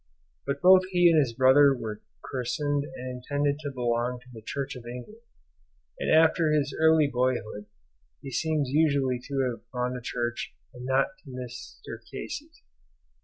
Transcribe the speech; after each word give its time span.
But 0.47 0.63
both 0.63 0.81
he 0.89 1.11
and 1.11 1.19
his 1.19 1.33
brother 1.33 1.75
were 1.75 2.01
christened 2.23 2.85
and 2.85 3.21
intended 3.21 3.59
to 3.59 3.69
belong 3.69 4.19
to 4.21 4.27
the 4.33 4.41
Church 4.41 4.75
of 4.75 4.87
England; 4.87 5.21
and 5.99 6.09
after 6.09 6.49
his 6.51 6.75
early 6.79 7.05
boyhood 7.05 7.67
he 8.19 8.31
seems 8.31 8.69
usually 8.71 9.19
to 9.19 9.41
have 9.51 9.71
gone 9.71 9.93
to 9.93 10.01
church 10.01 10.55
and 10.73 10.87
not 10.87 11.09
to 11.19 11.29
Mr. 11.29 11.99
Case's. 12.11 12.63